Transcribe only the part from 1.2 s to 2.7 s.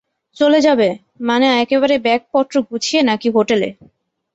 মানে একেবারে ব্যাগপত্র